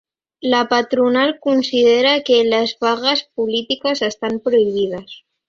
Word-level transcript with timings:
La 0.39 0.67
patronal 0.69 1.33
considera 1.47 2.15
que 2.29 2.39
les 2.47 2.73
vagues 2.87 3.23
polítiques 3.35 4.03
estan 4.11 4.43
prohibides. 4.51 5.17